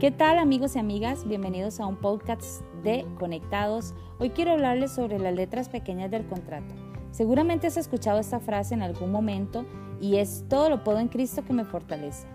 [0.00, 1.26] ¿Qué tal amigos y amigas?
[1.26, 3.94] Bienvenidos a un podcast de Conectados.
[4.18, 6.74] Hoy quiero hablarles sobre las letras pequeñas del contrato.
[7.12, 9.64] Seguramente has escuchado esta frase en algún momento
[10.00, 12.26] y es todo lo puedo en Cristo que me fortalece.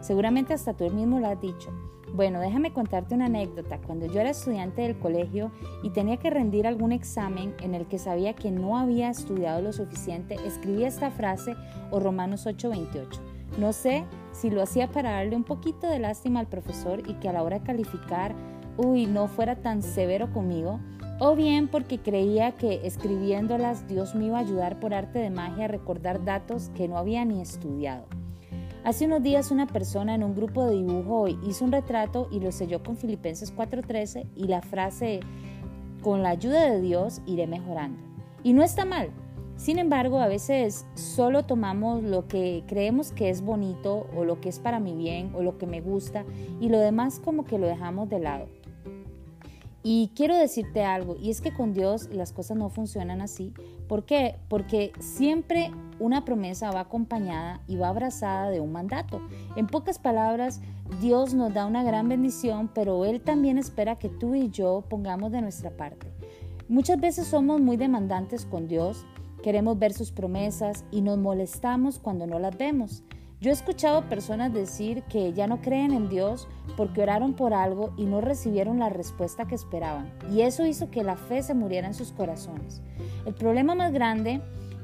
[0.00, 1.70] Seguramente hasta tú mismo lo has dicho.
[2.12, 3.78] Bueno, déjame contarte una anécdota.
[3.78, 5.52] Cuando yo era estudiante del colegio
[5.84, 9.72] y tenía que rendir algún examen en el que sabía que no había estudiado lo
[9.72, 11.54] suficiente, escribí esta frase
[11.92, 13.33] o Romanos 8:28.
[13.58, 17.28] No sé si lo hacía para darle un poquito de lástima al profesor y que
[17.28, 18.34] a la hora de calificar,
[18.76, 20.80] uy, no fuera tan severo conmigo,
[21.20, 25.66] o bien porque creía que escribiéndolas Dios me iba a ayudar por arte de magia
[25.66, 28.06] a recordar datos que no había ni estudiado.
[28.82, 32.50] Hace unos días una persona en un grupo de dibujo hizo un retrato y lo
[32.52, 35.20] selló con Filipenses 4:13 y la frase,
[36.02, 37.98] con la ayuda de Dios iré mejorando.
[38.42, 39.10] Y no está mal.
[39.56, 44.48] Sin embargo, a veces solo tomamos lo que creemos que es bonito o lo que
[44.48, 46.24] es para mi bien o lo que me gusta
[46.60, 48.46] y lo demás como que lo dejamos de lado.
[49.86, 53.52] Y quiero decirte algo, y es que con Dios las cosas no funcionan así.
[53.86, 54.36] ¿Por qué?
[54.48, 59.20] Porque siempre una promesa va acompañada y va abrazada de un mandato.
[59.56, 60.62] En pocas palabras,
[61.02, 65.32] Dios nos da una gran bendición, pero Él también espera que tú y yo pongamos
[65.32, 66.10] de nuestra parte.
[66.66, 69.04] Muchas veces somos muy demandantes con Dios,
[69.44, 73.02] queremos ver sus promesas y nos molestamos cuando no las vemos.
[73.42, 76.48] Yo he escuchado personas decir que ya no creen en Dios
[76.78, 80.10] porque oraron por algo y no recibieron la respuesta que esperaban.
[80.32, 82.80] Y eso hizo que la fe se muriera en sus corazones.
[83.26, 84.40] El problema más grande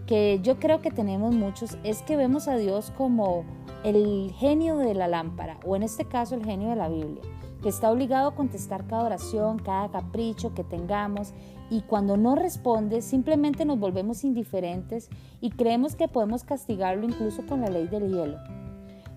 [0.07, 3.47] que yo creo que tenemos muchos es que vemos a Dios como
[3.85, 7.23] el genio de la lámpara, o en este caso el genio de la Biblia,
[7.63, 11.33] que está obligado a contestar cada oración, cada capricho que tengamos,
[11.71, 15.09] y cuando no responde simplemente nos volvemos indiferentes
[15.41, 18.39] y creemos que podemos castigarlo incluso con la ley del hielo.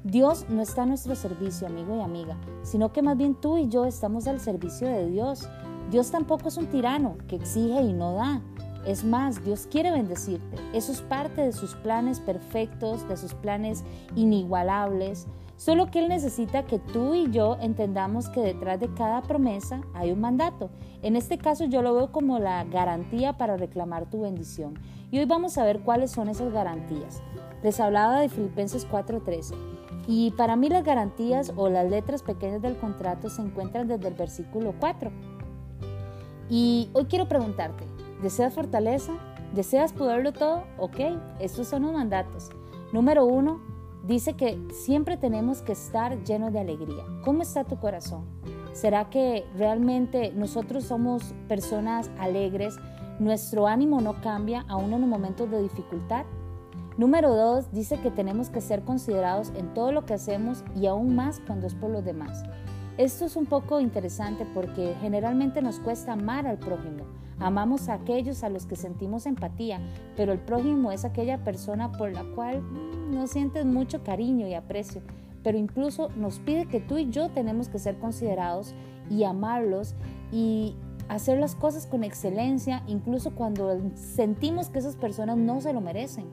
[0.03, 3.69] Dios no está a nuestro servicio, amigo y amiga, sino que más bien tú y
[3.69, 5.49] yo estamos al servicio de Dios.
[5.89, 8.41] Dios tampoco es un tirano que exige y no da.
[8.85, 10.57] Es más, Dios quiere bendecirte.
[10.73, 13.83] Eso es parte de sus planes perfectos, de sus planes
[14.15, 15.27] inigualables.
[15.55, 20.11] Solo que Él necesita que tú y yo entendamos que detrás de cada promesa hay
[20.11, 20.69] un mandato.
[21.01, 24.73] En este caso yo lo veo como la garantía para reclamar tu bendición.
[25.11, 27.21] Y hoy vamos a ver cuáles son esas garantías.
[27.61, 29.55] Les hablaba de Filipenses 4:13.
[30.07, 34.15] Y para mí las garantías o las letras pequeñas del contrato se encuentran desde el
[34.15, 35.11] versículo 4.
[36.49, 37.85] Y hoy quiero preguntarte,
[38.23, 39.13] ¿deseas fortaleza?
[39.53, 40.63] ¿Deseas poderlo todo?
[40.79, 40.99] Ok,
[41.39, 42.49] estos son los mandatos.
[42.91, 43.59] Número uno,
[44.03, 47.03] dice que siempre tenemos que estar llenos de alegría.
[47.23, 48.25] ¿Cómo está tu corazón?
[48.71, 52.77] ¿Será que realmente nosotros somos personas alegres?
[53.19, 56.25] ¿Nuestro ánimo no cambia aún en los momentos de dificultad?
[56.97, 61.15] Número dos, dice que tenemos que ser considerados en todo lo que hacemos y aún
[61.15, 62.43] más cuando es por los demás.
[62.97, 67.05] Esto es un poco interesante porque generalmente nos cuesta amar al prójimo.
[67.39, 69.81] Amamos a aquellos a los que sentimos empatía,
[70.15, 74.53] pero el prójimo es aquella persona por la cual mm, no sientes mucho cariño y
[74.53, 75.01] aprecio.
[75.41, 78.75] Pero incluso nos pide que tú y yo tenemos que ser considerados
[79.09, 79.95] y amarlos
[80.31, 80.75] y
[81.09, 86.25] hacer las cosas con excelencia, incluso cuando sentimos que esas personas no se lo merecen.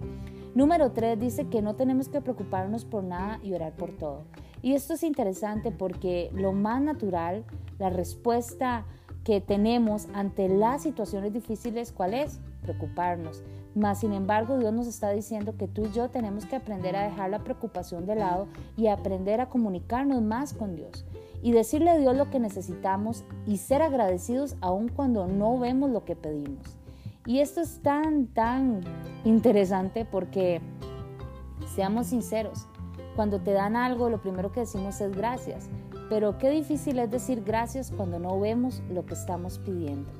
[0.55, 4.25] Número 3 dice que no tenemos que preocuparnos por nada y orar por todo.
[4.62, 7.44] Y esto es interesante porque lo más natural,
[7.78, 8.84] la respuesta
[9.25, 12.41] que tenemos ante las situaciones difíciles, ¿cuál es?
[12.62, 13.44] Preocuparnos.
[13.77, 17.05] Mas, sin embargo, Dios nos está diciendo que tú y yo tenemos que aprender a
[17.05, 21.05] dejar la preocupación de lado y aprender a comunicarnos más con Dios
[21.43, 26.05] y decirle a Dios lo que necesitamos y ser agradecidos aun cuando no vemos lo
[26.05, 26.79] que pedimos.
[27.30, 28.80] Y esto es tan, tan
[29.24, 30.60] interesante porque,
[31.76, 32.66] seamos sinceros,
[33.14, 35.70] cuando te dan algo, lo primero que decimos es gracias.
[36.08, 40.10] Pero qué difícil es decir gracias cuando no vemos lo que estamos pidiendo.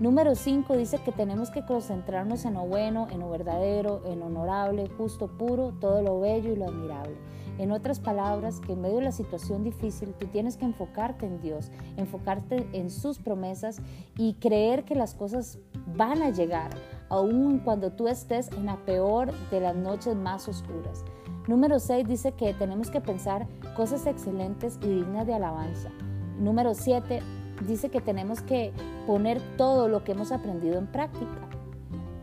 [0.00, 4.26] Número 5 dice que tenemos que concentrarnos en lo bueno, en lo verdadero, en lo
[4.26, 7.14] honorable, justo, puro, todo lo bello y lo admirable.
[7.58, 11.40] En otras palabras, que en medio de la situación difícil tú tienes que enfocarte en
[11.40, 13.80] Dios, enfocarte en sus promesas
[14.16, 15.58] y creer que las cosas
[15.96, 16.70] van a llegar,
[17.08, 21.04] aun cuando tú estés en la peor de las noches más oscuras.
[21.46, 23.46] Número 6 dice que tenemos que pensar
[23.76, 25.90] cosas excelentes y dignas de alabanza.
[26.38, 27.20] Número 7
[27.66, 28.72] dice que tenemos que
[29.06, 31.48] poner todo lo que hemos aprendido en práctica.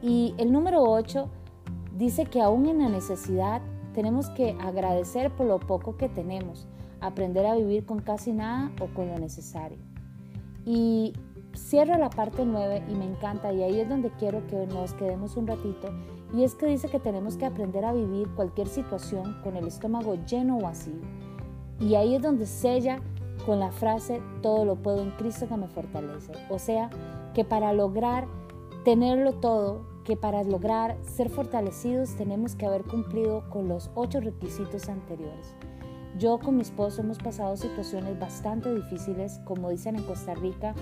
[0.01, 1.27] Y el número 8
[1.97, 3.62] dice que aún en la necesidad
[3.94, 6.67] tenemos que agradecer por lo poco que tenemos,
[7.01, 9.79] aprender a vivir con casi nada o con lo necesario.
[10.65, 11.13] Y
[11.55, 15.35] cierra la parte 9 y me encanta y ahí es donde quiero que nos quedemos
[15.37, 15.89] un ratito
[16.33, 20.15] y es que dice que tenemos que aprender a vivir cualquier situación con el estómago
[20.25, 21.01] lleno o vacío.
[21.79, 23.01] Y ahí es donde sella
[23.45, 26.31] con la frase todo lo puedo en Cristo que me fortalece.
[26.49, 26.89] O sea,
[27.33, 28.27] que para lograr
[28.83, 34.87] tenerlo todo, que para lograr ser fortalecidos tenemos que haber cumplido con los ocho requisitos
[34.89, 35.55] anteriores.
[36.17, 40.73] Yo con mi esposo hemos pasado situaciones bastante difíciles, como dicen en Costa Rica,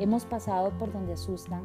[0.00, 1.62] hemos pasado por donde asustan.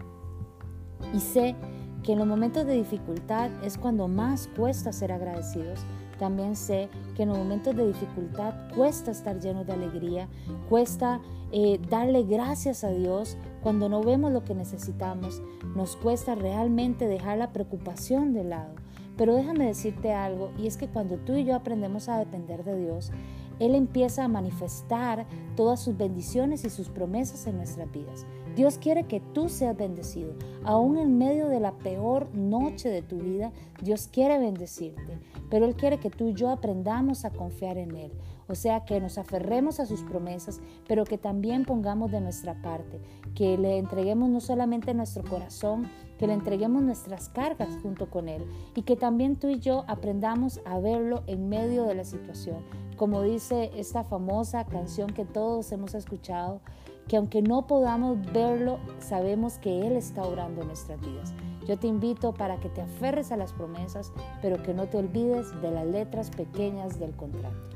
[1.11, 1.55] Y sé
[2.03, 5.79] que en los momentos de dificultad es cuando más cuesta ser agradecidos.
[6.19, 10.29] También sé que en los momentos de dificultad cuesta estar llenos de alegría,
[10.69, 11.19] cuesta
[11.51, 15.41] eh, darle gracias a Dios cuando no vemos lo que necesitamos,
[15.75, 18.75] nos cuesta realmente dejar la preocupación de lado.
[19.17, 22.77] Pero déjame decirte algo, y es que cuando tú y yo aprendemos a depender de
[22.77, 23.11] Dios,
[23.59, 25.25] Él empieza a manifestar
[25.55, 28.25] todas sus bendiciones y sus promesas en nuestras vidas.
[28.55, 30.33] Dios quiere que tú seas bendecido.
[30.63, 33.51] Aún en medio de la peor noche de tu vida,
[33.81, 35.19] Dios quiere bendecirte.
[35.49, 38.11] Pero Él quiere que tú y yo aprendamos a confiar en Él.
[38.47, 43.01] O sea, que nos aferremos a sus promesas, pero que también pongamos de nuestra parte,
[43.33, 48.45] que le entreguemos no solamente nuestro corazón, que le entreguemos nuestras cargas junto con Él
[48.75, 52.63] y que también tú y yo aprendamos a verlo en medio de la situación.
[52.97, 56.61] Como dice esta famosa canción que todos hemos escuchado,
[57.07, 61.33] que aunque no podamos verlo, sabemos que Él está orando en nuestras vidas.
[61.67, 65.59] Yo te invito para que te aferres a las promesas, pero que no te olvides
[65.61, 67.74] de las letras pequeñas del contrato.